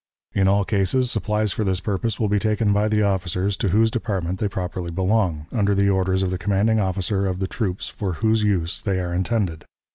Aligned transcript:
In 0.33 0.47
all 0.47 0.65
cases 0.65 1.11
supplies 1.11 1.51
for 1.51 1.63
this 1.63 1.79
purpose 1.79 2.19
will 2.19 2.27
be 2.27 2.39
taken 2.39 2.73
by 2.73 2.87
the 2.87 3.03
officers 3.03 3.55
to 3.57 3.67
whose 3.69 3.91
department 3.91 4.39
they 4.39 4.47
properly 4.47 4.89
belong, 4.89 5.45
under 5.51 5.75
the 5.75 5.89
orders 5.89 6.23
of 6.23 6.31
the 6.31 6.39
commanding 6.39 6.79
officer 6.79 7.27
of 7.27 7.37
the 7.37 7.45
troops 7.45 7.87
for 7.87 8.13
whose 8.13 8.41
use 8.41 8.81
they 8.81 8.99
are 8.99 9.13
intended. 9.13 9.63